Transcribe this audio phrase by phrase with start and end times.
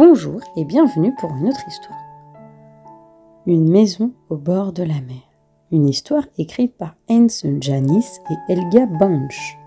[0.00, 1.98] Bonjour et bienvenue pour une autre histoire.
[3.46, 5.24] Une maison au bord de la mer.
[5.72, 9.58] Une histoire écrite par Heinz Janis et Helga Bunch.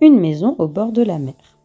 [0.00, 1.58] Une maison au bord de la mer.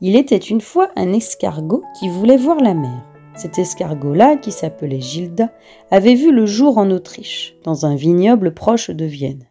[0.00, 3.00] Il était une fois un escargot qui voulait voir la mer.
[3.36, 5.52] Cet escargot-là, qui s'appelait Gilda,
[5.92, 9.46] avait vu le jour en Autriche, dans un vignoble proche de Vienne,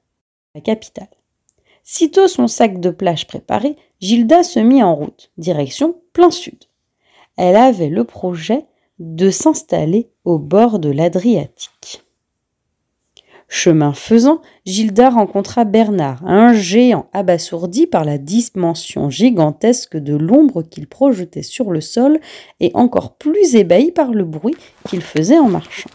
[0.56, 1.08] la capitale.
[1.86, 6.66] Sitôt son sac de plage préparé, Gilda se mit en route, direction plein sud.
[7.38, 8.66] Elle avait le projet
[9.00, 12.04] de s'installer au bord de l'Adriatique.
[13.56, 20.88] Chemin faisant, Gilda rencontra Bernard, un géant abasourdi par la dimension gigantesque de l'ombre qu'il
[20.88, 22.20] projetait sur le sol
[22.60, 24.56] et encore plus ébahi par le bruit
[24.90, 25.90] qu'il faisait en marchant.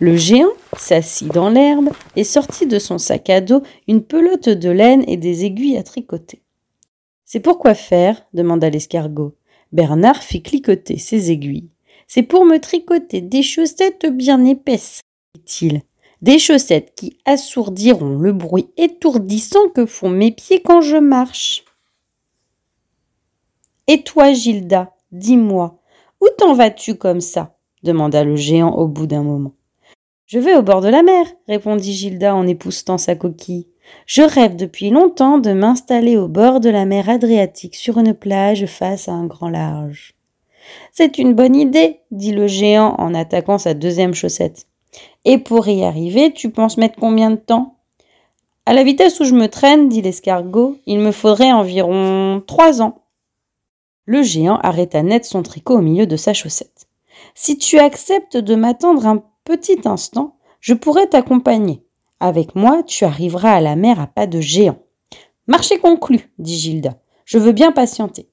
[0.00, 4.70] Le géant s'assit dans l'herbe et sortit de son sac à dos une pelote de
[4.70, 6.42] laine et des aiguilles à tricoter.
[7.32, 8.26] C'est pour quoi faire?
[8.34, 9.36] demanda l'escargot.
[9.70, 11.70] Bernard fit cliqueter ses aiguilles.
[12.08, 15.00] C'est pour me tricoter des chaussettes bien épaisses,
[15.36, 15.82] dit-il.
[16.22, 21.64] Des chaussettes qui assourdiront le bruit étourdissant que font mes pieds quand je marche.
[23.86, 25.78] Et toi, Gilda, dis-moi,
[26.20, 27.56] où t'en vas-tu comme ça?
[27.84, 29.54] demanda le géant au bout d'un moment.
[30.26, 33.68] Je vais au bord de la mer, répondit Gilda en époustant sa coquille.
[34.06, 38.66] Je rêve depuis longtemps de m'installer au bord de la mer Adriatique sur une plage
[38.66, 40.14] face à un grand large.
[40.92, 44.66] C'est une bonne idée, dit le géant en attaquant sa deuxième chaussette.
[45.24, 47.76] Et pour y arriver, tu penses mettre combien de temps?
[48.66, 53.02] À la vitesse où je me traîne, dit l'escargot, il me faudrait environ trois ans.
[54.04, 56.88] Le géant arrêta net son tricot au milieu de sa chaussette.
[57.34, 61.82] Si tu acceptes de m'attendre un petit instant, je pourrais t'accompagner.
[62.20, 64.78] Avec moi, tu arriveras à la mer à pas de géant.
[65.46, 66.98] Marché conclu, dit Gilda.
[67.24, 68.28] Je veux bien patienter.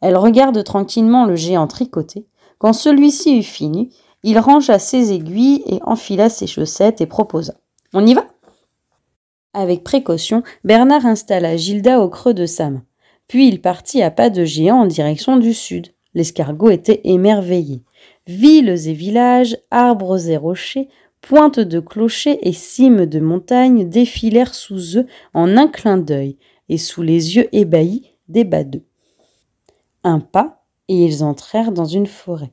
[0.00, 2.26] Elle regarde tranquillement le géant tricoter.
[2.58, 3.90] Quand celui-ci eut fini,
[4.22, 7.54] il rangea ses aiguilles et enfila ses chaussettes et proposa.
[7.94, 8.26] On y va?
[9.54, 12.84] Avec précaution, Bernard installa Gilda au creux de sa main.
[13.28, 15.94] Puis il partit à pas de géant en direction du sud.
[16.12, 17.82] L'escargot était émerveillé.
[18.26, 20.88] Villes et villages, arbres et rochers,
[21.26, 26.36] pointes de clochers et cimes de montagnes défilèrent sous eux en un clin d'œil,
[26.68, 28.84] et sous les yeux ébahis des badeux.
[30.02, 32.52] Un pas, et ils entrèrent dans une forêt.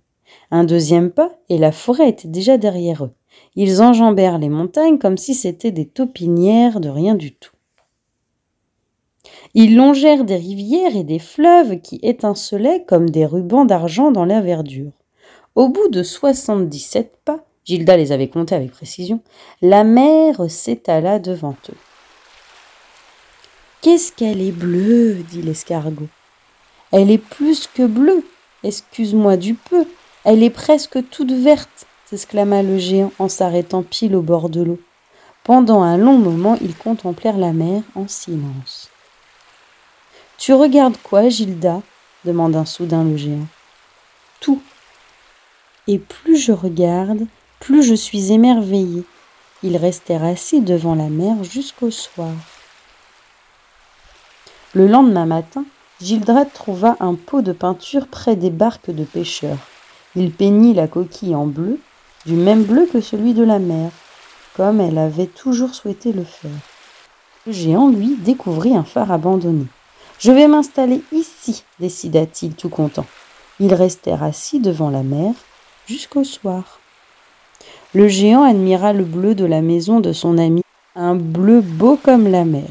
[0.52, 3.12] Un deuxième pas, et la forêt était déjà derrière eux.
[3.56, 7.52] Ils enjambèrent les montagnes comme si c'étaient des taupinières de rien du tout.
[9.54, 14.40] Ils longèrent des rivières et des fleuves qui étincelaient comme des rubans d'argent dans la
[14.40, 14.94] verdure.
[15.56, 19.22] Au bout de soixante-dix-sept pas, Gilda les avait comptés avec précision,
[19.62, 21.78] la mer s'étala devant eux.
[23.82, 26.10] Qu'est-ce qu'elle est bleue, dit l'escargot.
[26.92, 28.26] Elle est plus que bleue,
[28.64, 29.86] excuse-moi du peu,
[30.24, 34.80] elle est presque toute verte, s'exclama le géant en s'arrêtant pile au bord de l'eau.
[35.44, 38.90] Pendant un long moment, ils contemplèrent la mer en silence.
[40.38, 41.82] Tu regardes quoi, Gilda?
[42.26, 43.48] demanda soudain le géant.
[44.40, 44.62] Tout,
[45.88, 47.26] et plus je regarde,
[47.62, 49.06] plus je suis émerveillé.
[49.64, 52.34] Ils restèrent assis devant la mer jusqu'au soir.
[54.74, 55.64] Le lendemain matin,
[56.02, 59.60] Gildrad trouva un pot de peinture près des barques de pêcheurs.
[60.16, 61.80] Il peignit la coquille en bleu,
[62.26, 63.92] du même bleu que celui de la mer,
[64.56, 66.52] comme elle avait toujours souhaité le faire.
[67.46, 69.68] Le géant, lui, découvrit un phare abandonné.
[70.20, 73.06] Je vais m'installer ici, décida-t-il tout content.
[73.60, 75.34] Ils restèrent assis devant la mer,
[75.86, 76.81] jusqu'au soir.
[77.94, 80.64] Le géant admira le bleu de la maison de son ami,
[80.96, 82.70] un bleu beau comme la mer.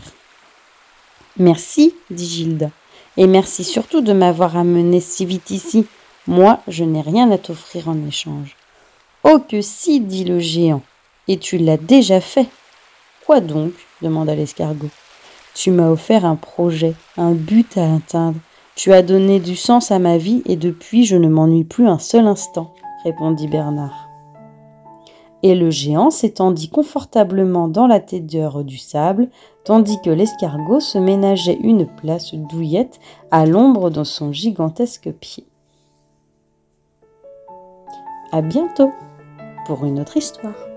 [1.38, 2.70] Merci, dit Gilda,
[3.16, 5.86] et merci surtout de m'avoir amené si vite ici.
[6.26, 8.56] Moi, je n'ai rien à t'offrir en échange.
[9.24, 10.82] Oh que si, dit le géant,
[11.28, 12.48] et tu l'as déjà fait.
[13.26, 14.90] Quoi donc demanda l'escargot.
[15.54, 18.38] Tu m'as offert un projet, un but à atteindre.
[18.74, 21.98] Tu as donné du sens à ma vie et depuis je ne m'ennuie plus un
[21.98, 22.72] seul instant
[23.04, 24.09] répondit Bernard.
[25.42, 29.28] Et le géant s'étendit confortablement dans la têteur du sable,
[29.64, 33.00] tandis que l'escargot se ménageait une place douillette
[33.30, 35.46] à l'ombre dans son gigantesque pied.
[38.32, 38.92] À bientôt
[39.66, 40.69] pour une autre histoire.